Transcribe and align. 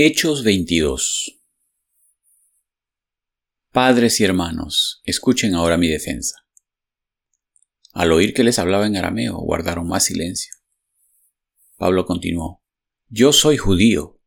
Hechos 0.00 0.44
22 0.44 1.40
Padres 3.72 4.20
y 4.20 4.24
hermanos, 4.24 5.00
escuchen 5.02 5.56
ahora 5.56 5.76
mi 5.76 5.88
defensa. 5.88 6.36
Al 7.94 8.12
oír 8.12 8.32
que 8.32 8.44
les 8.44 8.60
hablaba 8.60 8.86
en 8.86 8.96
arameo, 8.96 9.38
guardaron 9.38 9.88
más 9.88 10.04
silencio. 10.04 10.54
Pablo 11.76 12.06
continuó, 12.06 12.62
Yo 13.08 13.32
soy 13.32 13.56
judío, 13.56 14.20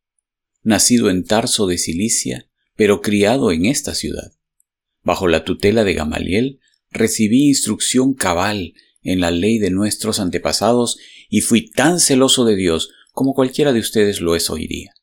nacido 0.62 1.10
en 1.10 1.24
Tarso 1.24 1.68
de 1.68 1.78
Cilicia, 1.78 2.50
pero 2.76 3.00
criado 3.00 3.54
en 3.54 3.66
esta 3.66 3.96
ciudad. 3.96 4.34
Bajo 5.04 5.30
la 5.30 5.46
tutela 5.46 5.86
de 5.86 5.94
Gamaliel, 5.94 6.60
recibí 6.90 7.48
instrucción 7.48 8.14
cabal 8.14 8.74
en 9.04 9.22
la 9.22 9.32
ley 9.32 9.58
de 9.58 9.72
nuestros 9.72 10.20
antepasados 10.20 10.98
y 11.30 11.40
fui 11.40 11.72
tan 11.72 12.02
celoso 12.02 12.44
de 12.44 12.58
Dios 12.58 12.92
como 13.14 13.34
cualquiera 13.34 13.72
de 13.72 13.80
ustedes 13.80 14.20
lo 14.20 14.36
es 14.36 14.50
hoy 14.50 14.68
día 14.68 14.94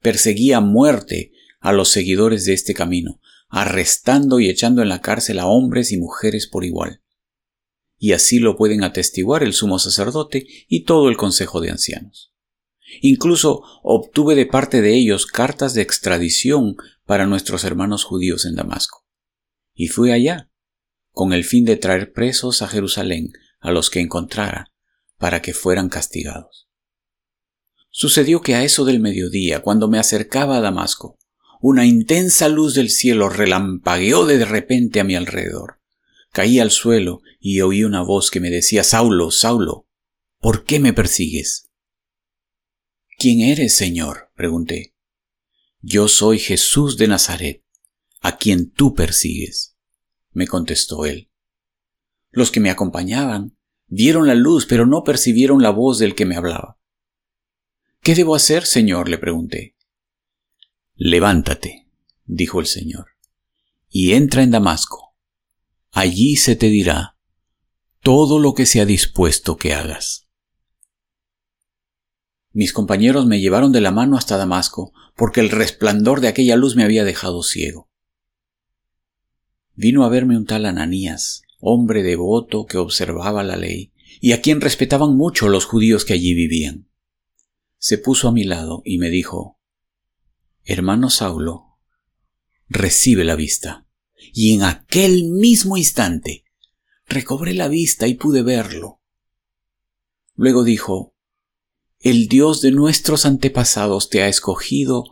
perseguía 0.00 0.58
a 0.58 0.60
muerte 0.60 1.32
a 1.60 1.72
los 1.72 1.90
seguidores 1.90 2.44
de 2.44 2.54
este 2.54 2.74
camino, 2.74 3.20
arrestando 3.48 4.40
y 4.40 4.48
echando 4.48 4.82
en 4.82 4.88
la 4.88 5.00
cárcel 5.00 5.38
a 5.38 5.46
hombres 5.46 5.92
y 5.92 5.98
mujeres 5.98 6.46
por 6.46 6.64
igual. 6.64 7.02
Y 7.98 8.12
así 8.12 8.38
lo 8.38 8.56
pueden 8.56 8.82
atestiguar 8.82 9.42
el 9.42 9.52
sumo 9.52 9.78
sacerdote 9.78 10.46
y 10.68 10.84
todo 10.84 11.08
el 11.10 11.16
consejo 11.16 11.60
de 11.60 11.70
ancianos. 11.70 12.32
Incluso 13.02 13.62
obtuve 13.82 14.34
de 14.34 14.46
parte 14.46 14.80
de 14.80 14.94
ellos 14.94 15.26
cartas 15.26 15.74
de 15.74 15.82
extradición 15.82 16.76
para 17.04 17.26
nuestros 17.26 17.64
hermanos 17.64 18.04
judíos 18.04 18.46
en 18.46 18.54
Damasco. 18.54 19.06
Y 19.74 19.88
fui 19.88 20.12
allá, 20.12 20.50
con 21.12 21.32
el 21.32 21.44
fin 21.44 21.64
de 21.64 21.76
traer 21.76 22.12
presos 22.12 22.62
a 22.62 22.68
Jerusalén 22.68 23.32
a 23.60 23.70
los 23.70 23.90
que 23.90 24.00
encontrara, 24.00 24.72
para 25.18 25.42
que 25.42 25.52
fueran 25.52 25.88
castigados. 25.88 26.69
Sucedió 27.90 28.40
que 28.40 28.54
a 28.54 28.62
eso 28.62 28.84
del 28.84 29.00
mediodía, 29.00 29.62
cuando 29.62 29.88
me 29.88 29.98
acercaba 29.98 30.56
a 30.56 30.60
Damasco, 30.60 31.18
una 31.60 31.84
intensa 31.84 32.48
luz 32.48 32.74
del 32.74 32.88
cielo 32.88 33.28
relampagueó 33.28 34.24
de 34.24 34.44
repente 34.44 35.00
a 35.00 35.04
mi 35.04 35.16
alrededor. 35.16 35.80
Caí 36.32 36.58
al 36.60 36.70
suelo 36.70 37.20
y 37.40 37.60
oí 37.60 37.84
una 37.84 38.02
voz 38.02 38.30
que 38.30 38.40
me 38.40 38.50
decía 38.50 38.84
Saulo, 38.84 39.30
Saulo, 39.30 39.88
¿por 40.38 40.64
qué 40.64 40.78
me 40.78 40.92
persigues? 40.92 41.68
¿Quién 43.18 43.40
eres, 43.40 43.76
Señor? 43.76 44.30
pregunté. 44.34 44.94
Yo 45.82 46.08
soy 46.08 46.38
Jesús 46.38 46.96
de 46.96 47.08
Nazaret, 47.08 47.64
a 48.20 48.36
quien 48.36 48.70
tú 48.70 48.94
persigues, 48.94 49.76
me 50.30 50.46
contestó 50.46 51.04
él. 51.04 51.30
Los 52.30 52.50
que 52.50 52.60
me 52.60 52.70
acompañaban 52.70 53.58
vieron 53.86 54.26
la 54.26 54.34
luz, 54.34 54.66
pero 54.66 54.86
no 54.86 55.02
percibieron 55.02 55.62
la 55.62 55.70
voz 55.70 55.98
del 55.98 56.14
que 56.14 56.26
me 56.26 56.36
hablaba. 56.36 56.79
¿Qué 58.02 58.14
debo 58.14 58.34
hacer, 58.34 58.64
Señor? 58.64 59.10
le 59.10 59.18
pregunté. 59.18 59.76
Levántate, 60.94 61.86
dijo 62.24 62.60
el 62.60 62.66
Señor, 62.66 63.08
y 63.90 64.12
entra 64.12 64.42
en 64.42 64.50
Damasco. 64.50 65.14
Allí 65.92 66.36
se 66.36 66.56
te 66.56 66.68
dirá 66.68 67.18
todo 68.02 68.38
lo 68.38 68.54
que 68.54 68.64
se 68.64 68.80
ha 68.80 68.86
dispuesto 68.86 69.58
que 69.58 69.74
hagas. 69.74 70.28
Mis 72.52 72.72
compañeros 72.72 73.26
me 73.26 73.38
llevaron 73.38 73.70
de 73.70 73.82
la 73.82 73.90
mano 73.90 74.16
hasta 74.16 74.38
Damasco, 74.38 74.92
porque 75.14 75.40
el 75.40 75.50
resplandor 75.50 76.22
de 76.22 76.28
aquella 76.28 76.56
luz 76.56 76.76
me 76.76 76.84
había 76.84 77.04
dejado 77.04 77.42
ciego. 77.42 77.90
Vino 79.74 80.04
a 80.04 80.08
verme 80.08 80.38
un 80.38 80.46
tal 80.46 80.64
Ananías, 80.64 81.42
hombre 81.60 82.02
devoto 82.02 82.64
que 82.64 82.78
observaba 82.78 83.42
la 83.42 83.56
ley, 83.56 83.92
y 84.22 84.32
a 84.32 84.40
quien 84.40 84.62
respetaban 84.62 85.16
mucho 85.16 85.48
los 85.48 85.66
judíos 85.66 86.06
que 86.06 86.14
allí 86.14 86.34
vivían 86.34 86.89
se 87.80 87.96
puso 87.96 88.28
a 88.28 88.32
mi 88.32 88.44
lado 88.44 88.82
y 88.84 88.98
me 88.98 89.08
dijo, 89.08 89.58
Hermano 90.64 91.08
Saulo, 91.08 91.78
recibe 92.68 93.24
la 93.24 93.34
vista. 93.34 93.86
Y 94.34 94.54
en 94.54 94.62
aquel 94.62 95.24
mismo 95.24 95.78
instante 95.78 96.44
recobré 97.06 97.54
la 97.54 97.68
vista 97.68 98.06
y 98.06 98.14
pude 98.14 98.42
verlo. 98.42 99.00
Luego 100.34 100.62
dijo, 100.62 101.14
El 101.98 102.28
Dios 102.28 102.60
de 102.60 102.70
nuestros 102.70 103.24
antepasados 103.24 104.10
te 104.10 104.22
ha 104.22 104.28
escogido 104.28 105.04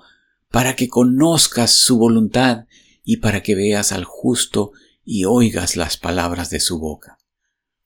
para 0.51 0.77
que 0.77 0.89
conozcas 0.89 1.75
su 1.75 1.97
voluntad 1.97 2.67
y 3.03 3.17
para 3.17 3.43
que 3.43 3.55
veas 3.55 3.93
al 3.93 4.05
justo 4.05 4.73
y 5.05 5.25
oigas 5.25 5.75
las 5.75 5.97
palabras 5.97 6.51
de 6.51 6.61
su 6.61 6.79
boca. 6.79 7.19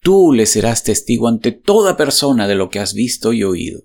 Tú 0.00 0.32
le 0.32 0.46
serás 0.46 0.82
testigo 0.82 1.28
ante 1.28 1.52
toda 1.52 1.96
persona 1.96 2.48
de 2.48 2.56
lo 2.56 2.68
que 2.68 2.80
has 2.80 2.94
visto 2.94 3.32
y 3.32 3.44
oído. 3.44 3.84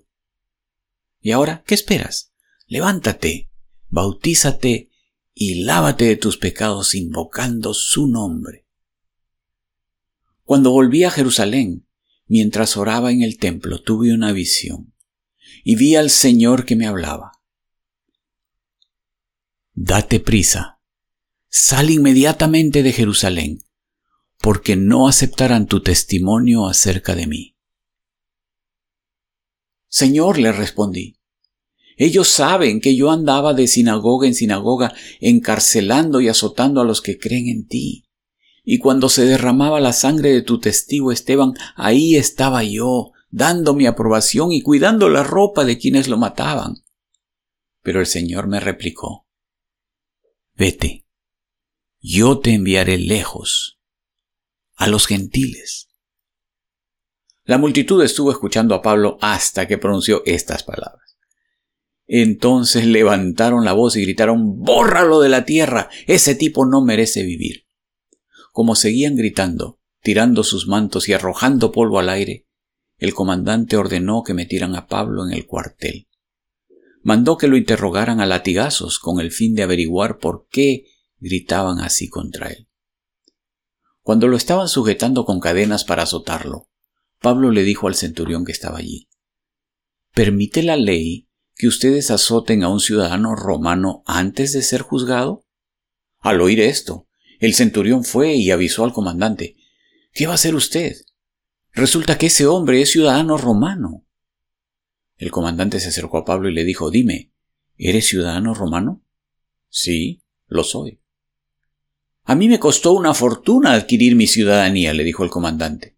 Y 1.20 1.32
ahora, 1.32 1.64
¿qué 1.66 1.74
esperas? 1.74 2.32
Levántate, 2.66 3.50
bautízate 3.88 4.90
y 5.34 5.62
lávate 5.64 6.04
de 6.04 6.16
tus 6.16 6.36
pecados 6.36 6.94
invocando 6.94 7.74
su 7.74 8.08
nombre. 8.08 8.66
Cuando 10.42 10.70
volví 10.70 11.04
a 11.04 11.10
Jerusalén, 11.10 11.86
mientras 12.26 12.76
oraba 12.76 13.12
en 13.12 13.22
el 13.22 13.38
templo, 13.38 13.80
tuve 13.82 14.12
una 14.12 14.32
visión 14.32 14.94
y 15.64 15.76
vi 15.76 15.96
al 15.96 16.10
Señor 16.10 16.64
que 16.64 16.76
me 16.76 16.86
hablaba. 16.86 17.32
Date 19.74 20.20
prisa, 20.20 20.80
sal 21.48 21.90
inmediatamente 21.90 22.82
de 22.82 22.92
Jerusalén, 22.92 23.60
porque 24.38 24.76
no 24.76 25.08
aceptarán 25.08 25.66
tu 25.66 25.82
testimonio 25.82 26.66
acerca 26.66 27.14
de 27.14 27.26
mí. 27.26 27.57
Señor, 29.88 30.38
le 30.38 30.52
respondí, 30.52 31.18
ellos 31.98 32.28
saben 32.28 32.80
que 32.80 32.94
yo 32.94 33.10
andaba 33.10 33.54
de 33.54 33.66
sinagoga 33.66 34.28
en 34.28 34.34
sinagoga, 34.34 34.94
encarcelando 35.20 36.20
y 36.20 36.28
azotando 36.28 36.80
a 36.80 36.84
los 36.84 37.02
que 37.02 37.18
creen 37.18 37.48
en 37.48 37.66
ti. 37.66 38.08
Y 38.62 38.78
cuando 38.78 39.08
se 39.08 39.24
derramaba 39.24 39.80
la 39.80 39.92
sangre 39.92 40.30
de 40.30 40.42
tu 40.42 40.60
testigo 40.60 41.10
Esteban, 41.10 41.54
ahí 41.74 42.14
estaba 42.14 42.62
yo, 42.62 43.10
dando 43.30 43.74
mi 43.74 43.86
aprobación 43.86 44.52
y 44.52 44.62
cuidando 44.62 45.08
la 45.08 45.24
ropa 45.24 45.64
de 45.64 45.76
quienes 45.76 46.06
lo 46.06 46.18
mataban. 46.18 46.84
Pero 47.82 47.98
el 47.98 48.06
Señor 48.06 48.46
me 48.46 48.60
replicó, 48.60 49.26
Vete, 50.54 51.04
yo 52.00 52.38
te 52.38 52.52
enviaré 52.52 52.98
lejos, 52.98 53.80
a 54.76 54.86
los 54.86 55.06
gentiles 55.08 55.87
la 57.48 57.56
multitud 57.56 58.04
estuvo 58.04 58.30
escuchando 58.30 58.74
a 58.74 58.82
Pablo 58.82 59.16
hasta 59.22 59.66
que 59.66 59.78
pronunció 59.78 60.22
estas 60.26 60.62
palabras. 60.64 61.16
Entonces 62.06 62.84
levantaron 62.84 63.64
la 63.64 63.72
voz 63.72 63.96
y 63.96 64.02
gritaron, 64.02 64.58
Bórralo 64.58 65.20
de 65.20 65.30
la 65.30 65.46
tierra, 65.46 65.88
ese 66.06 66.34
tipo 66.34 66.66
no 66.66 66.82
merece 66.84 67.22
vivir. 67.22 67.64
Como 68.52 68.74
seguían 68.74 69.16
gritando, 69.16 69.80
tirando 70.02 70.44
sus 70.44 70.68
mantos 70.68 71.08
y 71.08 71.14
arrojando 71.14 71.72
polvo 71.72 71.98
al 71.98 72.10
aire, 72.10 72.46
el 72.98 73.14
comandante 73.14 73.78
ordenó 73.78 74.22
que 74.22 74.34
metieran 74.34 74.76
a 74.76 74.86
Pablo 74.86 75.26
en 75.26 75.32
el 75.32 75.46
cuartel. 75.46 76.06
Mandó 77.02 77.38
que 77.38 77.48
lo 77.48 77.56
interrogaran 77.56 78.20
a 78.20 78.26
latigazos 78.26 78.98
con 78.98 79.20
el 79.20 79.30
fin 79.30 79.54
de 79.54 79.62
averiguar 79.62 80.18
por 80.18 80.48
qué 80.50 80.84
gritaban 81.16 81.80
así 81.80 82.10
contra 82.10 82.48
él. 82.48 82.68
Cuando 84.02 84.28
lo 84.28 84.36
estaban 84.36 84.68
sujetando 84.68 85.24
con 85.24 85.40
cadenas 85.40 85.84
para 85.84 86.02
azotarlo, 86.02 86.67
Pablo 87.20 87.50
le 87.50 87.62
dijo 87.62 87.88
al 87.88 87.94
centurión 87.94 88.44
que 88.44 88.52
estaba 88.52 88.78
allí, 88.78 89.08
¿Permite 90.14 90.62
la 90.62 90.76
ley 90.76 91.28
que 91.54 91.68
ustedes 91.68 92.10
azoten 92.10 92.62
a 92.62 92.68
un 92.68 92.80
ciudadano 92.80 93.34
romano 93.34 94.02
antes 94.06 94.52
de 94.52 94.62
ser 94.62 94.82
juzgado? 94.82 95.44
Al 96.20 96.40
oír 96.40 96.60
esto, 96.60 97.08
el 97.40 97.54
centurión 97.54 98.04
fue 98.04 98.34
y 98.34 98.50
avisó 98.50 98.84
al 98.84 98.92
comandante, 98.92 99.56
¿Qué 100.12 100.26
va 100.26 100.32
a 100.32 100.34
hacer 100.36 100.54
usted? 100.54 100.96
Resulta 101.72 102.18
que 102.18 102.26
ese 102.26 102.46
hombre 102.46 102.80
es 102.80 102.90
ciudadano 102.90 103.36
romano. 103.36 104.06
El 105.16 105.30
comandante 105.30 105.80
se 105.80 105.88
acercó 105.88 106.18
a 106.18 106.24
Pablo 106.24 106.48
y 106.48 106.54
le 106.54 106.64
dijo, 106.64 106.90
Dime, 106.90 107.32
¿eres 107.76 108.06
ciudadano 108.06 108.54
romano? 108.54 109.04
Sí, 109.68 110.22
lo 110.46 110.64
soy. 110.64 111.00
A 112.24 112.34
mí 112.34 112.48
me 112.48 112.58
costó 112.58 112.92
una 112.92 113.14
fortuna 113.14 113.74
adquirir 113.74 114.16
mi 114.16 114.26
ciudadanía, 114.26 114.92
le 114.92 115.04
dijo 115.04 115.24
el 115.24 115.30
comandante. 115.30 115.97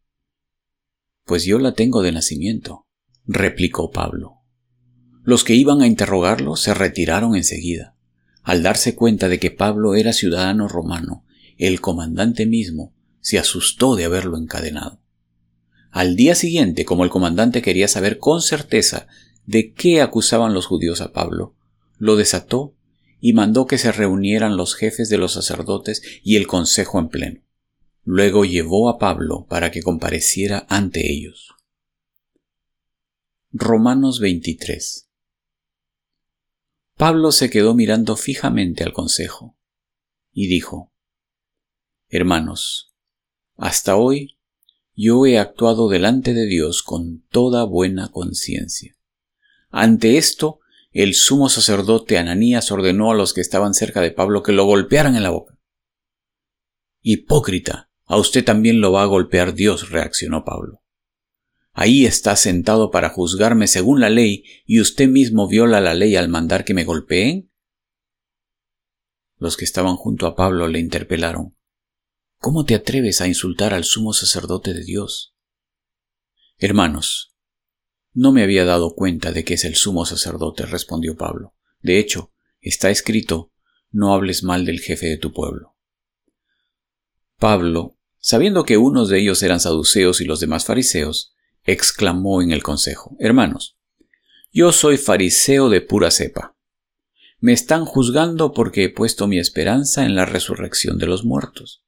Pues 1.31 1.45
yo 1.45 1.61
la 1.61 1.75
tengo 1.75 2.03
de 2.03 2.11
nacimiento, 2.11 2.89
replicó 3.25 3.93
Pablo. 3.93 4.39
Los 5.23 5.45
que 5.45 5.55
iban 5.55 5.81
a 5.81 5.87
interrogarlo 5.87 6.57
se 6.57 6.75
retiraron 6.75 7.37
enseguida. 7.37 7.95
Al 8.43 8.65
darse 8.65 8.97
cuenta 8.97 9.29
de 9.29 9.39
que 9.39 9.53
Pablo 9.53 9.95
era 9.95 10.13
ciudadano 10.13 10.67
romano, 10.67 11.25
el 11.57 11.81
comandante 11.81 12.47
mismo 12.47 12.97
se 13.21 13.39
asustó 13.39 13.95
de 13.95 14.07
haberlo 14.07 14.39
encadenado. 14.39 15.05
Al 15.93 16.17
día 16.17 16.35
siguiente, 16.35 16.85
como 16.85 17.05
el 17.05 17.11
comandante 17.11 17.63
quería 17.63 17.87
saber 17.87 18.19
con 18.19 18.43
certeza 18.43 19.07
de 19.47 19.73
qué 19.73 20.03
acusaban 20.03 20.53
los 20.53 20.67
judíos 20.67 21.01
a 21.01 21.13
Pablo, 21.13 21.55
lo 21.97 22.17
desató 22.17 22.75
y 23.21 23.35
mandó 23.35 23.69
que 23.69 23.79
se 23.79 23.93
reunieran 23.93 24.57
los 24.57 24.75
jefes 24.75 25.09
de 25.09 25.19
los 25.19 25.35
sacerdotes 25.35 26.03
y 26.25 26.35
el 26.35 26.49
consejo 26.49 26.99
en 26.99 27.09
pleno. 27.09 27.41
Luego 28.03 28.45
llevó 28.45 28.89
a 28.89 28.99
Pablo 28.99 29.47
para 29.49 29.71
que 29.71 29.83
compareciera 29.83 30.67
ante 30.69 31.13
ellos. 31.13 31.55
Romanos 33.53 34.21
23 34.21 35.11
Pablo 36.97 37.33
se 37.33 37.51
quedó 37.51 37.75
mirando 37.75 38.17
fijamente 38.17 38.85
al 38.85 38.93
consejo 38.93 39.57
y 40.33 40.49
dijo, 40.49 40.93
Hermanos, 42.09 42.95
hasta 43.57 43.97
hoy 43.97 44.39
yo 44.95 45.27
he 45.27 45.39
actuado 45.39 45.89
delante 45.89 46.35
de 46.35 46.47
Dios 46.47 46.83
con 46.83 47.27
toda 47.29 47.65
buena 47.65 48.11
conciencia. 48.11 48.97
Ante 49.71 50.17
esto, 50.17 50.61
el 50.93 51.15
sumo 51.15 51.49
sacerdote 51.49 52.19
Ananías 52.19 52.71
ordenó 52.71 53.11
a 53.11 53.15
los 53.15 53.33
que 53.33 53.41
estaban 53.41 53.75
cerca 53.75 54.01
de 54.01 54.11
Pablo 54.11 54.43
que 54.43 54.53
lo 54.53 54.65
golpearan 54.65 55.17
en 55.17 55.23
la 55.23 55.31
boca. 55.31 55.59
Hipócrita, 57.01 57.90
a 58.11 58.17
usted 58.17 58.45
también 58.45 58.81
lo 58.81 58.91
va 58.91 59.05
a 59.05 59.07
golpear 59.07 59.55
Dios, 59.55 59.91
reaccionó 59.91 60.45
Pablo. 60.45 60.83
Ahí 61.71 62.07
está 62.07 62.35
sentado 62.35 62.91
para 62.91 63.11
juzgarme 63.11 63.69
según 63.69 64.01
la 64.01 64.11
ley 64.11 64.43
y 64.67 64.81
usted 64.81 65.07
mismo 65.07 65.47
viola 65.47 65.81
la 65.81 65.95
ley 65.95 66.17
al 66.17 66.29
mandar 66.29 66.65
que 66.65 66.75
me 66.75 66.83
golpeen. 66.83 67.53
Los 69.37 69.57
que 69.57 69.65
estaban 69.65 69.95
junto 69.95 70.27
a 70.27 70.35
Pablo 70.35 70.67
le 70.67 70.81
interpelaron. 70.81 71.57
¿Cómo 72.39 72.65
te 72.65 72.75
atreves 72.75 73.21
a 73.21 73.29
insultar 73.29 73.75
al 73.75 73.85
sumo 73.85 74.13
sacerdote 74.13 74.75
de 74.75 74.83
Dios? 74.83 75.37
Hermanos, 76.59 77.37
no 78.13 78.33
me 78.33 78.43
había 78.43 78.65
dado 78.65 78.97
cuenta 78.97 79.31
de 79.31 79.45
que 79.45 79.55
es 79.55 79.65
el 79.65 79.77
sumo 79.77 80.05
sacerdote, 80.05 80.67
respondió 80.67 81.17
Pablo. 81.17 81.55
De 81.81 82.01
hecho, 82.01 82.33
está 82.61 82.91
escrito, 82.91 83.53
no 83.93 84.13
hables 84.15 84.43
mal 84.43 84.65
del 84.65 84.81
jefe 84.81 85.07
de 85.07 85.17
tu 85.17 85.33
pueblo. 85.33 85.77
Pablo, 87.39 88.00
sabiendo 88.21 88.65
que 88.65 88.77
unos 88.77 89.09
de 89.09 89.19
ellos 89.19 89.43
eran 89.43 89.61
saduceos 89.61 90.21
y 90.21 90.25
los 90.25 90.41
demás 90.41 90.65
fariseos, 90.65 91.35
exclamó 91.65 92.43
en 92.43 92.53
el 92.53 92.63
consejo, 92.63 93.17
Hermanos, 93.19 93.79
yo 94.53 94.73
soy 94.73 94.97
fariseo 94.97 95.69
de 95.69 95.81
pura 95.81 96.11
cepa. 96.11 96.57
Me 97.39 97.53
están 97.53 97.85
juzgando 97.85 98.53
porque 98.53 98.85
he 98.85 98.89
puesto 98.91 99.27
mi 99.27 99.39
esperanza 99.39 100.05
en 100.05 100.15
la 100.15 100.27
resurrección 100.27 100.99
de 100.99 101.07
los 101.07 101.25
muertos. 101.25 101.85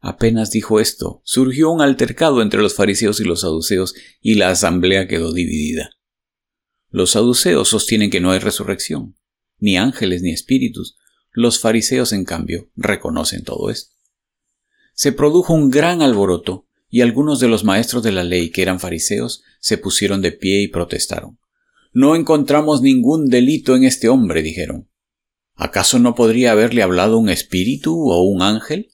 Apenas 0.00 0.50
dijo 0.50 0.80
esto, 0.80 1.22
surgió 1.24 1.70
un 1.70 1.80
altercado 1.80 2.42
entre 2.42 2.60
los 2.60 2.74
fariseos 2.74 3.20
y 3.20 3.24
los 3.24 3.40
saduceos 3.40 3.94
y 4.20 4.34
la 4.34 4.50
asamblea 4.50 5.08
quedó 5.08 5.32
dividida. 5.32 5.90
Los 6.90 7.12
saduceos 7.12 7.68
sostienen 7.68 8.10
que 8.10 8.20
no 8.20 8.30
hay 8.30 8.38
resurrección, 8.38 9.16
ni 9.58 9.76
ángeles 9.76 10.22
ni 10.22 10.32
espíritus. 10.32 10.96
Los 11.32 11.60
fariseos, 11.60 12.12
en 12.12 12.24
cambio, 12.24 12.70
reconocen 12.76 13.44
todo 13.44 13.70
esto. 13.70 13.94
Se 14.98 15.12
produjo 15.12 15.54
un 15.54 15.70
gran 15.70 16.02
alboroto 16.02 16.66
y 16.90 17.02
algunos 17.02 17.38
de 17.38 17.46
los 17.46 17.62
maestros 17.62 18.02
de 18.02 18.10
la 18.10 18.24
ley, 18.24 18.50
que 18.50 18.62
eran 18.62 18.80
fariseos, 18.80 19.44
se 19.60 19.78
pusieron 19.78 20.22
de 20.22 20.32
pie 20.32 20.62
y 20.62 20.66
protestaron. 20.66 21.38
No 21.92 22.16
encontramos 22.16 22.82
ningún 22.82 23.28
delito 23.28 23.76
en 23.76 23.84
este 23.84 24.08
hombre, 24.08 24.42
dijeron. 24.42 24.90
¿Acaso 25.54 26.00
no 26.00 26.16
podría 26.16 26.50
haberle 26.50 26.82
hablado 26.82 27.16
un 27.16 27.28
espíritu 27.28 28.10
o 28.10 28.22
un 28.24 28.42
ángel? 28.42 28.90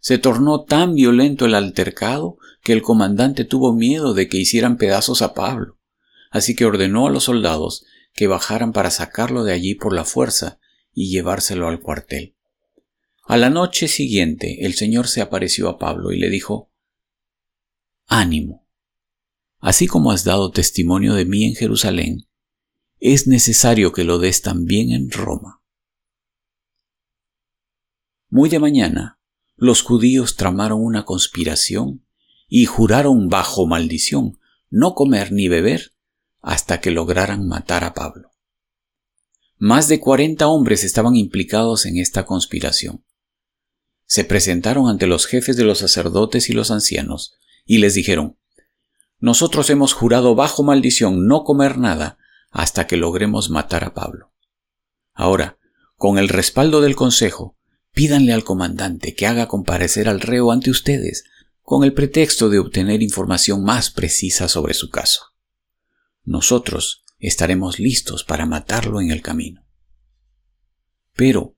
Se 0.00 0.18
tornó 0.18 0.64
tan 0.64 0.94
violento 0.94 1.46
el 1.46 1.54
altercado 1.54 2.36
que 2.62 2.74
el 2.74 2.82
comandante 2.82 3.46
tuvo 3.46 3.72
miedo 3.72 4.12
de 4.12 4.28
que 4.28 4.36
hicieran 4.36 4.76
pedazos 4.76 5.22
a 5.22 5.32
Pablo, 5.32 5.78
así 6.30 6.54
que 6.54 6.66
ordenó 6.66 7.06
a 7.06 7.10
los 7.10 7.24
soldados 7.24 7.86
que 8.12 8.26
bajaran 8.26 8.74
para 8.74 8.90
sacarlo 8.90 9.44
de 9.44 9.54
allí 9.54 9.76
por 9.76 9.94
la 9.94 10.04
fuerza 10.04 10.58
y 10.92 11.08
llevárselo 11.08 11.68
al 11.68 11.80
cuartel. 11.80 12.35
A 13.28 13.36
la 13.36 13.50
noche 13.50 13.88
siguiente 13.88 14.64
el 14.66 14.74
Señor 14.74 15.08
se 15.08 15.20
apareció 15.20 15.68
a 15.68 15.78
Pablo 15.78 16.12
y 16.12 16.18
le 16.18 16.30
dijo 16.30 16.70
Ánimo. 18.06 18.68
Así 19.58 19.88
como 19.88 20.12
has 20.12 20.22
dado 20.22 20.52
testimonio 20.52 21.14
de 21.14 21.24
mí 21.24 21.44
en 21.44 21.56
Jerusalén, 21.56 22.28
es 23.00 23.26
necesario 23.26 23.92
que 23.92 24.04
lo 24.04 24.18
des 24.18 24.42
también 24.42 24.92
en 24.92 25.10
Roma. 25.10 25.60
Muy 28.28 28.48
de 28.48 28.60
mañana, 28.60 29.18
los 29.56 29.82
judíos 29.82 30.36
tramaron 30.36 30.80
una 30.80 31.04
conspiración 31.04 32.06
y 32.48 32.66
juraron 32.66 33.28
bajo 33.28 33.66
maldición 33.66 34.38
no 34.70 34.94
comer 34.94 35.32
ni 35.32 35.48
beber 35.48 35.94
hasta 36.42 36.80
que 36.80 36.92
lograran 36.92 37.48
matar 37.48 37.82
a 37.82 37.92
Pablo. 37.92 38.30
Más 39.58 39.88
de 39.88 39.98
cuarenta 39.98 40.46
hombres 40.46 40.84
estaban 40.84 41.16
implicados 41.16 41.86
en 41.86 41.96
esta 41.96 42.24
conspiración. 42.24 43.05
Se 44.06 44.24
presentaron 44.24 44.88
ante 44.88 45.06
los 45.06 45.26
jefes 45.26 45.56
de 45.56 45.64
los 45.64 45.78
sacerdotes 45.78 46.48
y 46.48 46.52
los 46.52 46.70
ancianos, 46.70 47.34
y 47.64 47.78
les 47.78 47.94
dijeron, 47.94 48.38
Nosotros 49.18 49.68
hemos 49.70 49.92
jurado 49.92 50.34
bajo 50.34 50.62
maldición 50.62 51.26
no 51.26 51.44
comer 51.44 51.78
nada 51.78 52.18
hasta 52.50 52.86
que 52.86 52.96
logremos 52.96 53.50
matar 53.50 53.84
a 53.84 53.94
Pablo. 53.94 54.32
Ahora, 55.12 55.58
con 55.96 56.18
el 56.18 56.28
respaldo 56.28 56.80
del 56.80 56.94
Consejo, 56.94 57.56
pídanle 57.92 58.32
al 58.32 58.44
comandante 58.44 59.14
que 59.14 59.26
haga 59.26 59.48
comparecer 59.48 60.08
al 60.08 60.20
reo 60.20 60.52
ante 60.52 60.70
ustedes, 60.70 61.24
con 61.62 61.82
el 61.82 61.94
pretexto 61.94 62.48
de 62.48 62.60
obtener 62.60 63.02
información 63.02 63.64
más 63.64 63.90
precisa 63.90 64.48
sobre 64.48 64.74
su 64.74 64.90
caso. 64.90 65.34
Nosotros 66.22 67.04
estaremos 67.18 67.78
listos 67.80 68.22
para 68.22 68.46
matarlo 68.46 69.00
en 69.00 69.10
el 69.10 69.22
camino. 69.22 69.66
Pero, 71.14 71.55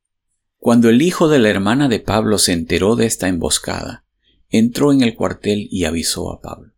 cuando 0.59 0.89
el 0.89 1.03
hijo 1.03 1.29
de 1.29 1.39
la 1.39 1.51
hermana 1.51 1.89
de 1.89 2.01
Pablo 2.01 2.37
se 2.37 2.53
enteró 2.53 2.97
de 2.97 3.07
esta 3.07 3.29
emboscada, 3.29 4.05
entró 4.49 4.93
en 4.93 5.03
el 5.03 5.15
cuartel 5.15 5.69
y 5.71 5.85
avisó 5.85 6.33
a 6.33 6.41
Pablo. 6.41 6.73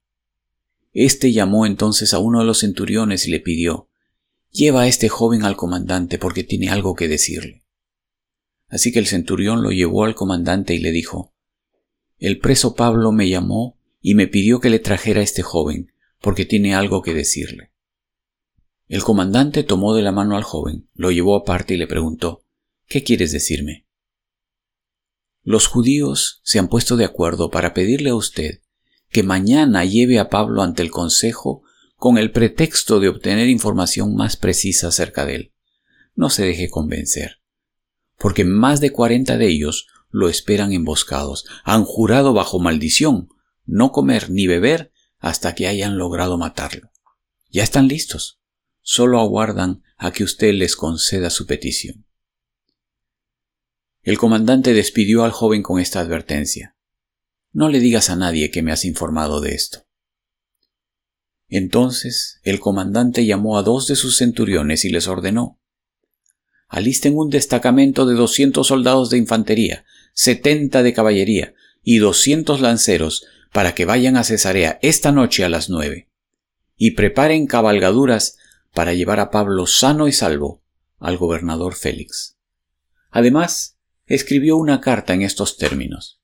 Este 0.93 1.33
llamó 1.33 1.65
entonces 1.65 2.13
a 2.13 2.19
uno 2.19 2.41
de 2.41 2.45
los 2.45 2.59
centuriones 2.59 3.27
y 3.27 3.31
le 3.31 3.41
pidió 3.41 3.89
Lleva 4.53 4.83
a 4.83 4.87
este 4.89 5.09
joven 5.09 5.45
al 5.45 5.57
comandante 5.57 6.19
porque 6.19 6.43
tiene 6.43 6.71
algo 6.71 6.95
que 6.95 7.07
decirle. 7.07 7.65
Así 8.69 8.93
que 8.93 8.99
el 8.99 9.07
centurión 9.07 9.63
lo 9.63 9.71
llevó 9.71 10.05
al 10.05 10.17
comandante 10.17 10.75
y 10.75 10.79
le 10.79 10.91
dijo 10.91 11.33
El 12.19 12.39
preso 12.39 12.75
Pablo 12.75 13.13
me 13.13 13.29
llamó 13.29 13.79
y 14.01 14.15
me 14.15 14.27
pidió 14.27 14.61
que 14.61 14.69
le 14.69 14.81
trajera 14.81 15.21
a 15.21 15.25
este 15.25 15.43
joven 15.43 15.93
porque 16.21 16.45
tiene 16.45 16.75
algo 16.75 17.01
que 17.01 17.15
decirle. 17.15 17.71
El 18.89 19.05
comandante 19.05 19.63
tomó 19.63 19.95
de 19.95 20.03
la 20.03 20.13
mano 20.13 20.37
al 20.37 20.43
joven, 20.43 20.89
lo 20.95 21.13
llevó 21.13 21.37
aparte 21.37 21.75
y 21.75 21.77
le 21.77 21.87
preguntó 21.87 22.45
¿Qué 22.91 23.05
quieres 23.05 23.31
decirme? 23.31 23.87
Los 25.45 25.69
judíos 25.69 26.41
se 26.43 26.59
han 26.59 26.67
puesto 26.67 26.97
de 26.97 27.05
acuerdo 27.05 27.49
para 27.49 27.73
pedirle 27.73 28.11
a 28.11 28.17
usted 28.17 28.63
que 29.11 29.23
mañana 29.23 29.85
lleve 29.85 30.19
a 30.19 30.29
Pablo 30.29 30.63
ante 30.63 30.83
el 30.83 30.91
Consejo 30.91 31.63
con 31.95 32.19
el 32.19 32.33
pretexto 32.33 32.99
de 32.99 33.09
obtener 33.09 33.49
información 33.49 34.17
más 34.17 34.37
precisa 34.37 34.89
acerca 34.89 35.25
de 35.25 35.37
él. 35.37 35.55
No 36.17 36.31
se 36.31 36.45
deje 36.45 36.69
convencer, 36.69 37.41
porque 38.19 38.45
más 38.45 38.81
de 38.81 38.91
cuarenta 38.91 39.39
de 39.39 39.47
ellos 39.47 39.87
lo 40.09 40.29
esperan 40.29 40.73
emboscados, 40.73 41.45
han 41.63 41.85
jurado 41.85 42.33
bajo 42.33 42.59
maldición 42.59 43.29
no 43.67 43.93
comer 43.93 44.31
ni 44.31 44.49
beber 44.49 44.91
hasta 45.21 45.55
que 45.55 45.69
hayan 45.69 45.97
logrado 45.97 46.39
matarlo. 46.39 46.91
Ya 47.51 47.63
están 47.63 47.87
listos, 47.87 48.41
solo 48.81 49.21
aguardan 49.21 49.85
a 49.97 50.11
que 50.11 50.25
usted 50.25 50.55
les 50.55 50.75
conceda 50.75 51.31
su 51.31 51.47
petición. 51.47 52.10
El 54.03 54.19
comandante 54.19 54.73
despidió 54.73 55.25
al 55.25 55.31
joven 55.31 55.63
con 55.63 55.81
esta 55.81 56.01
advertencia. 56.01 56.77
No 57.53 57.69
le 57.69 57.81
digas 57.81 58.11
a 58.11 58.17
nadie 58.17 58.51
que 58.51 58.63
me 58.63 58.73
has 58.73 58.85
informado 58.85 59.41
de 59.41 59.55
esto. 59.55 59.87
Entonces 61.49 62.41
el 62.43 62.61
comandante 62.61 63.27
llamó 63.27 63.59
a 63.59 63.63
dos 63.63 63.87
de 63.89 63.97
sus 63.97 64.17
centuriones 64.17 64.85
y 64.85 64.91
les 64.91 65.09
ordenó 65.09 65.61
Alisten 66.71 67.17
un 67.17 67.31
destacamento 67.31 68.07
de 68.07 68.15
doscientos 68.15 68.69
soldados 68.69 69.11
de 69.11 69.19
infantería, 69.19 69.85
setenta 70.15 70.85
de 70.85 70.93
caballería 70.93 71.53
y 71.83 71.99
doscientos 71.99 72.61
lanceros 72.61 73.27
para 73.53 73.75
que 73.75 73.85
vayan 73.85 74.17
a 74.17 74.23
Cesarea 74.23 74.79
esta 74.81 75.11
noche 75.11 75.45
a 75.45 75.49
las 75.49 75.69
nueve, 75.69 76.09
y 76.77 76.93
preparen 76.93 77.49
cabalgaduras 77.49 78.39
para 78.73 78.95
llevar 78.95 79.19
a 79.19 79.33
Pablo 79.33 79.67
sano 79.67 80.07
y 80.07 80.13
salvo 80.13 80.63
al 81.01 81.17
gobernador 81.17 81.75
Félix. 81.75 82.39
Además, 83.11 83.80
escribió 84.11 84.57
una 84.57 84.81
carta 84.81 85.15
en 85.15 85.23
estos 85.23 85.57
términos. 85.57 86.21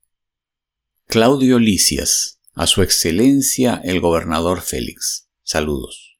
Claudio 1.07 1.61
Licias, 1.61 2.40
a 2.52 2.66
su 2.66 2.83
excelencia 2.83 3.81
el 3.85 4.00
gobernador 4.00 4.61
Félix. 4.61 5.31
Saludos. 5.45 6.19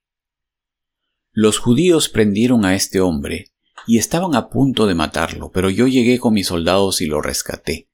Los 1.33 1.59
judíos 1.59 2.09
prendieron 2.09 2.65
a 2.65 2.77
este 2.77 3.01
hombre 3.01 3.53
y 3.85 3.99
estaban 3.99 4.37
a 4.37 4.49
punto 4.49 4.87
de 4.87 4.95
matarlo, 4.95 5.51
pero 5.51 5.69
yo 5.69 5.89
llegué 5.89 6.21
con 6.21 6.35
mis 6.35 6.47
soldados 6.47 7.01
y 7.01 7.07
lo 7.07 7.21
rescaté, 7.21 7.91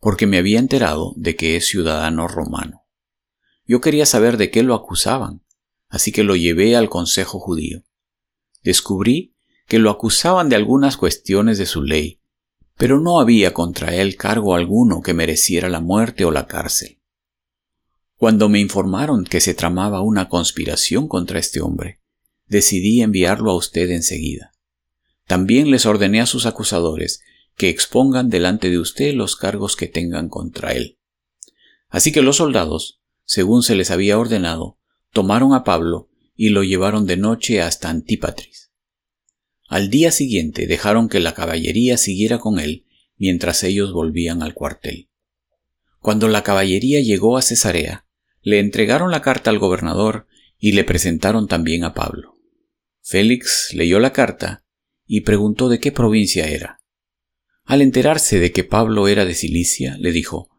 porque 0.00 0.26
me 0.26 0.38
había 0.38 0.58
enterado 0.58 1.12
de 1.16 1.36
que 1.36 1.56
es 1.56 1.66
ciudadano 1.66 2.28
romano. 2.28 2.86
Yo 3.66 3.82
quería 3.82 4.06
saber 4.06 4.38
de 4.38 4.50
qué 4.50 4.62
lo 4.62 4.74
acusaban, 4.74 5.44
así 5.90 6.12
que 6.12 6.24
lo 6.24 6.34
llevé 6.34 6.76
al 6.76 6.88
consejo 6.88 7.40
judío. 7.40 7.84
Descubrí 8.62 9.36
que 9.66 9.78
lo 9.78 9.90
acusaban 9.90 10.48
de 10.48 10.56
algunas 10.56 10.96
cuestiones 10.96 11.58
de 11.58 11.66
su 11.66 11.82
ley, 11.82 12.21
pero 12.76 13.00
no 13.00 13.20
había 13.20 13.52
contra 13.52 13.94
él 13.94 14.16
cargo 14.16 14.54
alguno 14.54 15.02
que 15.02 15.14
mereciera 15.14 15.68
la 15.68 15.80
muerte 15.80 16.24
o 16.24 16.30
la 16.30 16.46
cárcel. 16.46 17.00
Cuando 18.16 18.48
me 18.48 18.60
informaron 18.60 19.24
que 19.24 19.40
se 19.40 19.54
tramaba 19.54 20.00
una 20.00 20.28
conspiración 20.28 21.08
contra 21.08 21.38
este 21.38 21.60
hombre, 21.60 22.00
decidí 22.46 23.02
enviarlo 23.02 23.50
a 23.50 23.56
usted 23.56 23.90
enseguida. 23.90 24.52
También 25.26 25.70
les 25.70 25.86
ordené 25.86 26.20
a 26.20 26.26
sus 26.26 26.46
acusadores 26.46 27.22
que 27.56 27.68
expongan 27.68 28.28
delante 28.28 28.70
de 28.70 28.78
usted 28.78 29.14
los 29.14 29.36
cargos 29.36 29.76
que 29.76 29.86
tengan 29.86 30.28
contra 30.28 30.72
él. 30.72 30.98
Así 31.88 32.12
que 32.12 32.22
los 32.22 32.36
soldados, 32.36 33.00
según 33.24 33.62
se 33.62 33.74
les 33.74 33.90
había 33.90 34.18
ordenado, 34.18 34.78
tomaron 35.12 35.54
a 35.54 35.64
Pablo 35.64 36.10
y 36.34 36.48
lo 36.48 36.62
llevaron 36.64 37.06
de 37.06 37.16
noche 37.16 37.60
hasta 37.60 37.90
Antípatris. 37.90 38.71
Al 39.72 39.88
día 39.88 40.12
siguiente 40.12 40.66
dejaron 40.66 41.08
que 41.08 41.18
la 41.18 41.32
caballería 41.32 41.96
siguiera 41.96 42.38
con 42.38 42.60
él 42.60 42.84
mientras 43.16 43.64
ellos 43.64 43.94
volvían 43.94 44.42
al 44.42 44.52
cuartel. 44.52 45.08
Cuando 45.98 46.28
la 46.28 46.42
caballería 46.42 47.00
llegó 47.00 47.38
a 47.38 47.42
Cesarea, 47.42 48.06
le 48.42 48.58
entregaron 48.58 49.10
la 49.10 49.22
carta 49.22 49.48
al 49.48 49.58
gobernador 49.58 50.26
y 50.58 50.72
le 50.72 50.84
presentaron 50.84 51.48
también 51.48 51.84
a 51.84 51.94
Pablo. 51.94 52.38
Félix 53.00 53.70
leyó 53.72 53.98
la 53.98 54.12
carta 54.12 54.62
y 55.06 55.22
preguntó 55.22 55.70
de 55.70 55.80
qué 55.80 55.90
provincia 55.90 56.48
era. 56.48 56.82
Al 57.64 57.80
enterarse 57.80 58.40
de 58.40 58.52
que 58.52 58.64
Pablo 58.64 59.08
era 59.08 59.24
de 59.24 59.32
Cilicia, 59.32 59.96
le 59.98 60.12
dijo, 60.12 60.50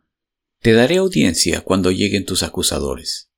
Te 0.59 0.73
daré 0.73 0.97
audiencia 0.97 1.61
cuando 1.61 1.91
lleguen 1.91 2.25
tus 2.25 2.41
acusadores, 2.41 3.29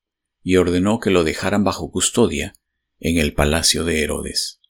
y 0.41 0.55
ordenó 0.55 1.01
que 1.01 1.09
lo 1.09 1.25
dejaran 1.25 1.65
bajo 1.65 1.91
custodia 1.91 2.55
en 3.01 3.17
el 3.17 3.33
palacio 3.33 3.83
de 3.83 4.03
Herodes. 4.03 4.61